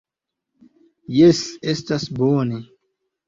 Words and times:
Jes, 1.17 1.43
estas 1.75 2.07
bone. 2.21 2.63